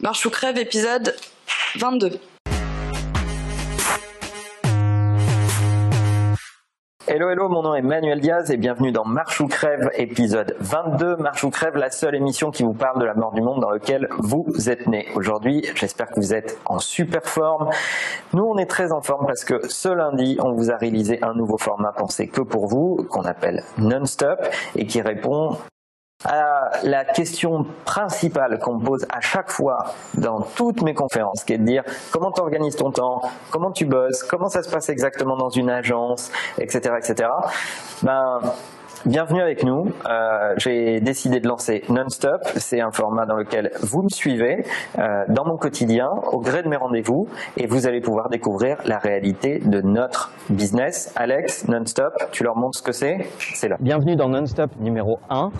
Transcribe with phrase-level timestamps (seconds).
[0.00, 1.12] Marche ou crève, épisode
[1.74, 2.20] 22.
[7.08, 11.16] Hello, hello, mon nom est Manuel Diaz et bienvenue dans Marche ou Crève, épisode 22.
[11.16, 13.70] Marche ou Crève, la seule émission qui vous parle de la mort du monde dans
[13.70, 15.08] lequel vous êtes né.
[15.16, 17.68] Aujourd'hui, j'espère que vous êtes en super forme.
[18.34, 21.34] Nous, on est très en forme parce que ce lundi, on vous a réalisé un
[21.34, 24.38] nouveau format pensé que pour vous, qu'on appelle Non-Stop
[24.76, 25.56] et qui répond
[26.82, 29.78] la question principale qu'on me pose à chaque fois
[30.14, 31.82] dans toutes mes conférences, qui est de dire
[32.12, 35.70] comment tu organises ton temps, comment tu bosses, comment ça se passe exactement dans une
[35.70, 37.28] agence, etc., etc.
[38.02, 38.40] Ben,
[39.06, 39.92] Bienvenue avec nous.
[40.10, 42.40] Euh, J'ai décidé de lancer Non-Stop.
[42.56, 44.64] C'est un format dans lequel vous me suivez
[44.98, 48.98] euh, dans mon quotidien, au gré de mes rendez-vous, et vous allez pouvoir découvrir la
[48.98, 51.12] réalité de notre business.
[51.14, 53.18] Alex, Non-Stop, tu leur montres ce que c'est?
[53.54, 53.76] C'est là.
[53.78, 55.50] Bienvenue dans Non-Stop numéro 1.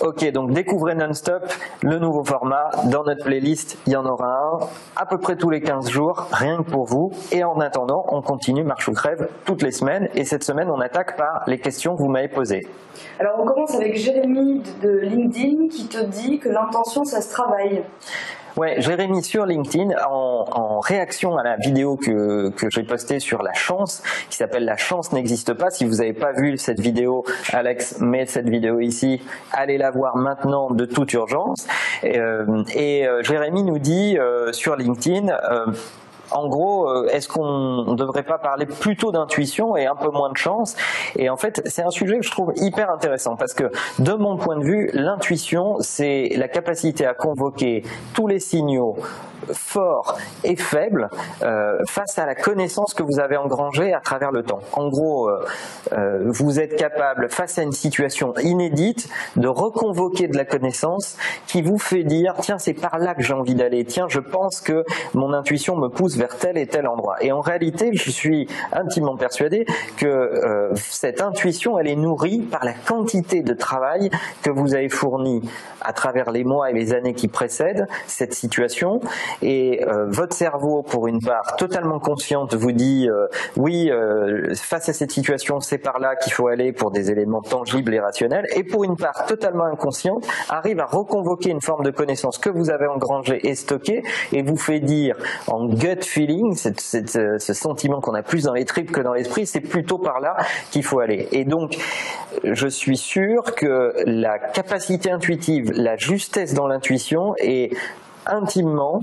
[0.00, 1.42] Ok, donc découvrez Non-Stop,
[1.82, 2.70] le nouveau format.
[2.86, 4.58] Dans notre playlist, il y en aura un
[4.96, 7.10] à peu près tous les 15 jours, rien que pour vous.
[7.32, 10.08] Et en attendant, on continue Marche ou Crève toutes les semaines.
[10.14, 12.66] Et cette semaine, on attaque par les questions que vous m'avez posées.
[13.18, 17.84] Alors on commence avec Jérémy de LinkedIn qui te dit que l'intention ça se travaille.
[18.56, 23.52] Ouais, Jérémy sur LinkedIn, en, réaction à la vidéo que, que j'ai postée sur la
[23.52, 25.70] chance, qui s'appelle La chance n'existe pas.
[25.70, 29.22] Si vous n'avez pas vu cette vidéo, Alex met cette vidéo ici.
[29.52, 31.66] Allez la voir maintenant de toute urgence.
[32.02, 35.26] Et, euh, euh, Jérémy nous dit euh, sur LinkedIn.
[36.30, 40.30] En gros, euh, est-ce qu'on ne devrait pas parler plutôt d'intuition et un peu moins
[40.30, 40.76] de chance?
[41.16, 44.36] Et en fait, c'est un sujet que je trouve hyper intéressant parce que, de mon
[44.36, 48.96] point de vue, l'intuition, c'est la capacité à convoquer tous les signaux
[49.52, 51.08] forts et faibles
[51.42, 54.60] euh, face à la connaissance que vous avez engrangée à travers le temps.
[54.72, 55.44] En gros, euh,
[55.92, 61.16] euh, vous êtes capable, face à une situation inédite, de reconvoquer de la connaissance
[61.46, 63.84] qui vous fait dire tiens, c'est par là que j'ai envie d'aller.
[63.84, 67.16] Tiens, je pense que mon intuition me pousse vers tel et tel endroit.
[67.20, 69.64] Et en réalité, je suis intimement persuadé
[69.96, 74.10] que cette intuition, elle est nourrie par la quantité de travail
[74.42, 75.42] que vous avez fourni
[75.80, 79.00] à travers les mois et les années qui précèdent cette situation.
[79.42, 83.26] Et euh, votre cerveau, pour une part totalement consciente, vous dit euh,
[83.56, 87.42] oui, euh, face à cette situation, c'est par là qu'il faut aller pour des éléments
[87.42, 88.46] tangibles et rationnels.
[88.54, 92.70] Et pour une part totalement inconsciente, arrive à reconvoquer une forme de connaissance que vous
[92.70, 94.02] avez engrangée et stockée
[94.32, 95.16] et vous fait dire
[95.46, 99.60] en gut feeling, ce sentiment qu'on a plus dans les tripes que dans l'esprit, c'est
[99.60, 100.36] plutôt par là
[100.70, 101.28] qu'il faut aller.
[101.32, 101.76] Et donc,
[102.44, 107.76] je suis sûr que la capacité intuitive, la justesse dans l'intuition est
[108.30, 109.00] intimement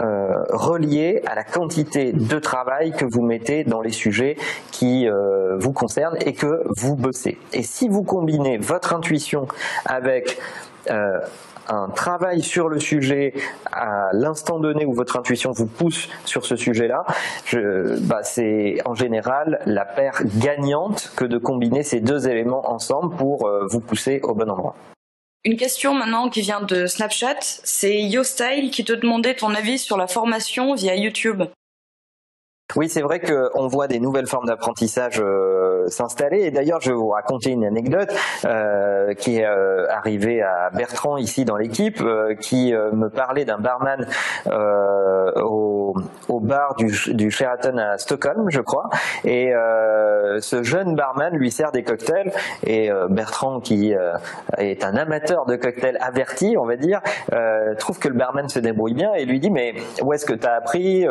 [0.00, 4.36] euh, reliée à la quantité de travail que vous mettez dans les sujets
[4.70, 7.38] qui euh, vous concernent et que vous bossez.
[7.52, 9.48] Et si vous combinez votre intuition
[9.84, 10.38] avec
[10.90, 11.18] euh,
[11.70, 13.34] un travail sur le sujet
[13.72, 17.04] à l'instant donné où votre intuition vous pousse sur ce sujet-là,
[17.44, 23.14] je- bah, c'est en général la paire gagnante que de combiner ces deux éléments ensemble
[23.16, 24.74] pour euh, vous pousser au bon endroit.
[25.44, 29.96] Une question maintenant qui vient de Snapchat, c'est YoStyle qui te demandait ton avis sur
[29.96, 31.44] la formation via YouTube.
[32.76, 36.42] Oui, c'est vrai qu'on voit des nouvelles formes d'apprentissage euh, s'installer.
[36.42, 38.14] Et d'ailleurs, je vais vous raconter une anecdote
[38.44, 42.02] euh, qui est euh, arrivée à Bertrand ici dans l'équipe,
[42.42, 44.06] qui me parlait d'un barman
[45.36, 45.94] au,
[46.28, 48.90] au bar du, Sheraton à Stockholm, je crois.
[49.24, 49.52] Et
[50.40, 52.32] ce jeune barman lui sert des cocktails.
[52.66, 53.94] Et Bertrand, qui
[54.58, 57.00] est un amateur de cocktails averti, on va dire,
[57.78, 60.46] trouve que le barman se débrouille bien et lui dit mais où est-ce que tu
[60.46, 61.06] as appris,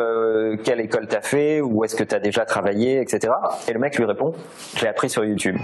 [0.64, 3.32] quelle école t'as fait, où est-ce que tu as déjà travaillé, etc.
[3.68, 4.32] Et le mec lui répond
[4.76, 5.56] j'ai appris sur YouTube.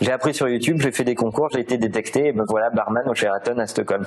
[0.00, 3.04] J'ai appris sur YouTube, j'ai fait des concours, j'ai été détecté et me voilà barman
[3.08, 4.04] au Sheraton à Stockholm.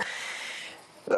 [1.12, 1.16] Euh,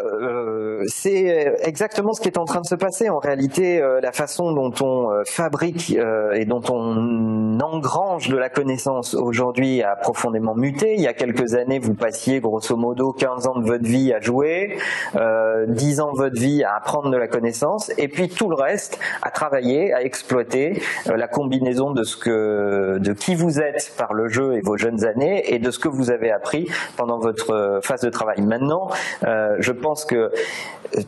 [0.85, 3.09] c'est exactement ce qui est en train de se passer.
[3.09, 8.37] En réalité, euh, la façon dont on euh, fabrique euh, et dont on engrange de
[8.37, 10.95] la connaissance aujourd'hui a profondément muté.
[10.95, 14.19] Il y a quelques années, vous passiez grosso modo 15 ans de votre vie à
[14.19, 14.77] jouer,
[15.15, 18.55] euh, 10 ans de votre vie à apprendre de la connaissance, et puis tout le
[18.55, 23.93] reste à travailler, à exploiter euh, la combinaison de ce que, de qui vous êtes
[23.97, 26.67] par le jeu et vos jeunes années, et de ce que vous avez appris
[26.97, 28.41] pendant votre euh, phase de travail.
[28.41, 28.89] Maintenant,
[29.25, 30.29] euh, je pense que euh,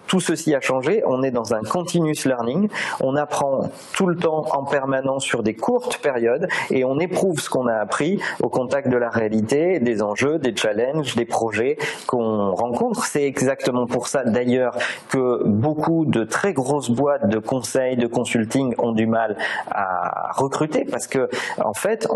[0.07, 1.03] tout ceci a changé.
[1.05, 2.69] On est dans un continuous learning.
[2.99, 7.49] On apprend tout le temps en permanence sur des courtes périodes et on éprouve ce
[7.49, 11.77] qu'on a appris au contact de la réalité, des enjeux, des challenges, des projets
[12.07, 13.05] qu'on rencontre.
[13.05, 14.75] C'est exactement pour ça d'ailleurs
[15.09, 19.37] que beaucoup de très grosses boîtes de conseils, de consulting ont du mal
[19.71, 21.29] à recruter parce que
[21.63, 22.07] en fait,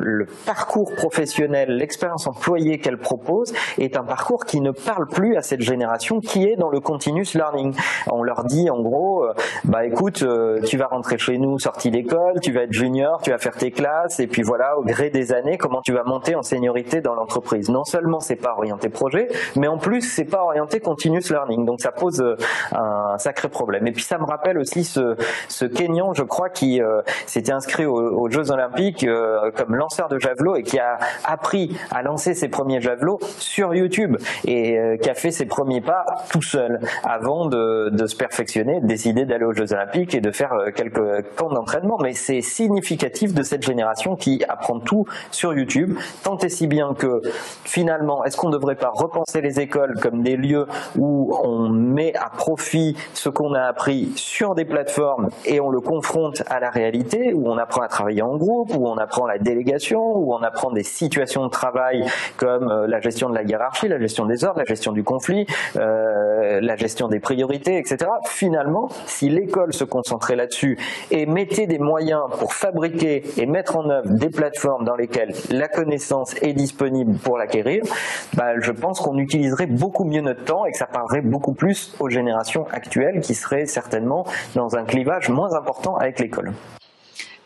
[0.00, 5.42] le parcours professionnel, l'expérience employée qu'elle propose est un parcours qui ne parle plus à
[5.42, 7.74] cette génération qui est dans le continuous learning.
[8.10, 9.32] On leur dit en gros, euh,
[9.64, 13.30] bah écoute, euh, tu vas rentrer chez nous sorti d'école, tu vas être junior, tu
[13.30, 16.34] vas faire tes classes et puis voilà, au gré des années, comment tu vas monter
[16.34, 17.68] en seniorité dans l'entreprise.
[17.68, 21.64] Non seulement c'est pas orienté projet, mais en plus c'est pas orienté continuous learning.
[21.64, 22.36] Donc ça pose euh,
[22.72, 23.86] un sacré problème.
[23.86, 25.16] Et puis ça me rappelle aussi ce,
[25.48, 26.80] ce Kenyan, je crois, qui
[27.26, 29.06] s'était inscrit aux, Jeux Olympiques
[29.56, 34.16] comme lanceur de javelot et qui a appris à lancer ses premiers javelots sur YouTube
[34.44, 38.86] et qui a fait ses premiers pas tout seul avant de, de se perfectionner, de
[38.86, 41.98] décider d'aller aux Jeux Olympiques et de faire quelques camps d'entraînement.
[42.02, 46.94] Mais c'est significatif de cette génération qui apprend tout sur YouTube, tant et si bien
[46.94, 47.22] que
[47.64, 52.14] finalement, est-ce qu'on ne devrait pas repenser les écoles comme des lieux où on met
[52.16, 56.70] à profit ce qu'on a appris sur des plateformes et on le confronte à la
[56.70, 60.42] réalité, où on apprend à travailler en groupe, où on apprend la délégation, où on
[60.42, 62.04] apprend des situations de travail
[62.36, 65.46] comme euh, la gestion de la hiérarchie, la gestion des ordres, la gestion du conflit,
[65.76, 66.15] euh,
[66.60, 68.10] la gestion des priorités, etc.
[68.26, 70.78] Finalement, si l'école se concentrait là-dessus
[71.10, 75.68] et mettait des moyens pour fabriquer et mettre en œuvre des plateformes dans lesquelles la
[75.68, 77.82] connaissance est disponible pour l'acquérir,
[78.34, 81.94] bah, je pense qu'on utiliserait beaucoup mieux notre temps et que ça parlerait beaucoup plus
[82.00, 84.24] aux générations actuelles qui seraient certainement
[84.54, 86.52] dans un clivage moins important avec l'école.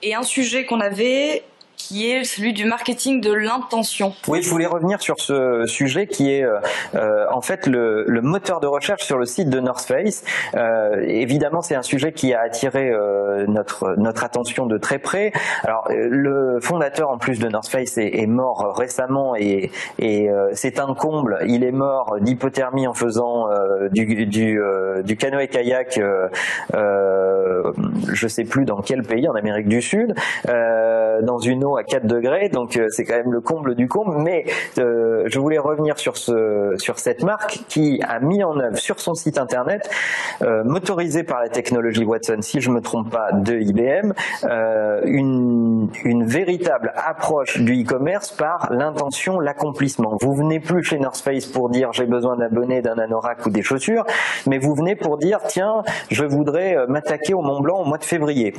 [0.02, 1.43] Et un sujet qu'on avait
[1.90, 4.14] qui est celui du marketing de l'intention.
[4.28, 6.60] Oui, je voulais revenir sur ce sujet qui est euh,
[6.94, 10.22] euh, en fait le, le, moteur de recherche sur le site de North Face.
[10.54, 15.32] Euh, évidemment, c'est un sujet qui a attiré euh, notre notre attention de très près.
[15.64, 20.78] Alors, le fondateur en plus de North Face est, est mort récemment et, et c'est
[20.78, 21.38] un comble.
[21.48, 23.48] Il est mort d'hypothermie en faisant
[23.90, 24.60] du du,
[25.02, 26.00] du canoë kayak.
[26.72, 30.14] je sais plus dans quel pays en Amérique du Sud,
[30.46, 34.18] dans une eau à 4 degrés, donc euh, c'est quand même le comble du comble.
[34.18, 34.44] Mais
[34.78, 39.00] euh, je voulais revenir sur ce sur cette marque qui a mis en œuvre sur
[39.00, 39.90] son site internet,
[40.42, 44.12] euh, motorisé par la technologie Watson, si je me trompe pas, de IBM,
[45.04, 50.16] une une véritable approche du e-commerce par l'intention, l'accomplissement.
[50.20, 53.62] Vous venez plus chez North Face pour dire j'ai besoin d'abonnés, d'un anorak ou des
[53.62, 54.04] chaussures,
[54.46, 58.04] mais vous venez pour dire tiens, je voudrais m'attaquer au Mont Blanc au mois de
[58.04, 58.54] février.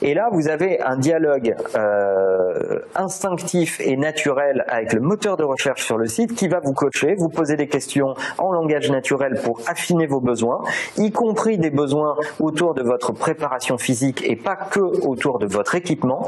[0.00, 2.61] Et là, vous avez un dialogue euh, euh,
[2.94, 7.14] instinctif et naturel avec le moteur de recherche sur le site qui va vous coacher,
[7.16, 10.62] vous poser des questions en langage naturel pour affiner vos besoins,
[10.96, 15.74] y compris des besoins autour de votre préparation physique et pas que autour de votre
[15.74, 16.26] équipement.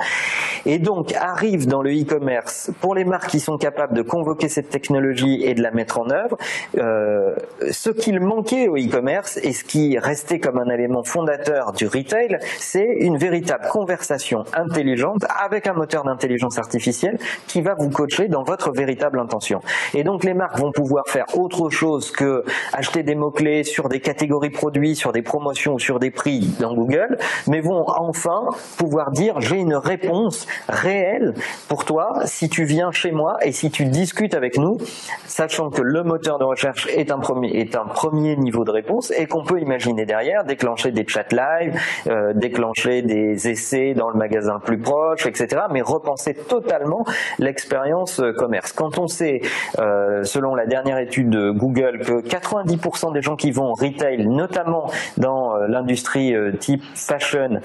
[0.66, 4.70] Et donc arrive dans le e-commerce pour les marques qui sont capables de convoquer cette
[4.70, 6.36] technologie et de la mettre en œuvre,
[6.78, 7.34] euh,
[7.70, 12.38] ce qu'il manquait au e-commerce et ce qui restait comme un élément fondateur du retail,
[12.58, 18.28] c'est une véritable conversation intelligente avec un moteur d'intelligence intelligence artificielle qui va vous coacher
[18.28, 19.60] dans votre véritable intention.
[19.92, 24.00] Et donc les marques vont pouvoir faire autre chose que acheter des mots-clés sur des
[24.00, 27.18] catégories produits, sur des promotions ou sur des prix dans Google,
[27.48, 28.42] mais vont enfin
[28.78, 31.34] pouvoir dire j'ai une réponse réelle
[31.68, 34.78] pour toi si tu viens chez moi et si tu discutes avec nous,
[35.26, 39.12] sachant que le moteur de recherche est un premier, est un premier niveau de réponse
[39.16, 44.16] et qu'on peut imaginer derrière déclencher des chats live, euh, déclencher des essais dans le
[44.16, 45.62] magasin plus proche, etc.
[45.70, 47.04] Mais repenser totalement
[47.38, 48.72] l'expérience euh, commerce.
[48.72, 49.40] Quand on sait,
[49.78, 54.26] euh, selon la dernière étude de Google, que 90% des gens qui vont au retail,
[54.26, 57.60] notamment dans l'industrie type fashion,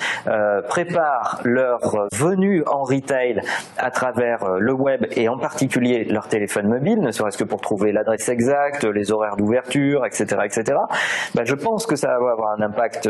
[0.68, 3.42] préparent leur venue en retail
[3.78, 7.92] à travers le web et en particulier leur téléphone mobile, ne serait-ce que pour trouver
[7.92, 10.78] l'adresse exacte, les horaires d'ouverture, etc., etc.
[11.36, 13.10] Ben, je pense que ça va avoir un impact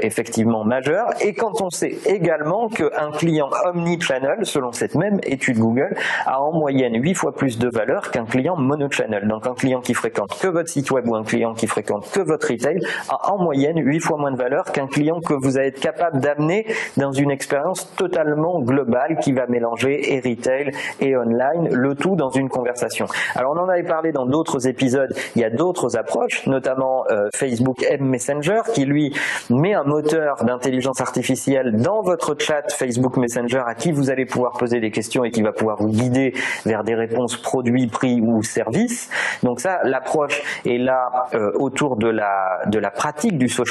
[0.00, 1.08] effectivement majeur.
[1.20, 5.94] Et quand on sait également qu'un client omnichannel selon cette même étude Google,
[6.26, 9.26] a en moyenne 8 fois plus de valeur qu'un client monochannel.
[9.28, 12.20] Donc un client qui fréquente que votre site web ou un client qui fréquente que
[12.20, 15.68] votre retail a en moyenne 8 fois moins de valeur qu'un client que vous allez
[15.68, 21.68] être capable d'amener dans une expérience totalement globale qui va mélanger et retail et online,
[21.70, 23.06] le tout dans une conversation.
[23.34, 27.28] Alors on en avait parlé dans d'autres épisodes, il y a d'autres approches, notamment euh,
[27.34, 29.14] Facebook Messenger qui lui
[29.50, 34.52] met un moteur d'intelligence artificielle dans votre chat Facebook Messenger à qui vous allez pouvoir
[34.52, 38.42] poser des questions et qui va pouvoir vous guider vers des réponses produits, prix ou
[38.42, 39.10] services.
[39.42, 43.63] Donc ça, l'approche est là euh, autour de la de la pratique du social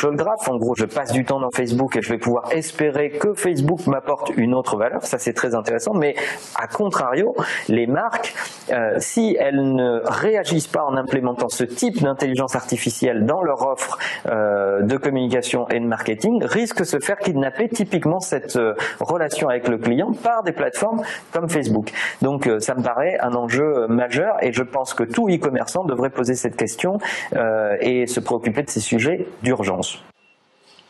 [0.48, 3.86] En gros, je passe du temps dans Facebook et je vais pouvoir espérer que Facebook
[3.88, 5.04] m'apporte une autre valeur.
[5.06, 5.94] Ça, c'est très intéressant.
[5.94, 6.16] Mais
[6.56, 7.36] à contrario,
[7.70, 8.34] les marques,
[8.72, 13.98] euh, si elles ne réagissent pas en implémentant ce type d'intelligence artificielle dans leur offre
[14.28, 19.50] euh, de communication et de marketing, risquent de se faire kidnapper typiquement cette euh, relation
[19.50, 21.92] avec le client par des plateformes comme Facebook.
[22.22, 26.36] Donc ça me paraît un enjeu majeur et je pense que tout e-commerçant devrait poser
[26.36, 26.98] cette question
[27.82, 29.83] et se préoccuper de ces sujets d'urgence.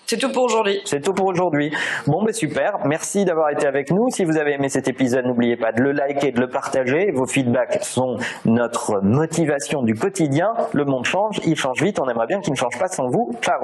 [0.06, 0.82] C'est tout pour aujourd'hui.
[0.86, 1.72] C'est tout pour aujourd'hui.
[2.08, 2.78] Bon, ben super.
[2.86, 4.10] Merci d'avoir été avec nous.
[4.10, 7.12] Si vous avez aimé cet épisode, n'oubliez pas de le liker, de le partager.
[7.14, 10.54] Vos feedbacks sont notre motivation du quotidien.
[10.74, 12.00] Le monde change, il change vite.
[12.00, 13.32] On aimerait bien qu'il ne change pas sans vous.
[13.42, 13.60] Ciao.